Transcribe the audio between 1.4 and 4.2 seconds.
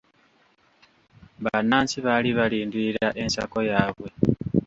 Bannansi baali balindirira ensako yaabwe.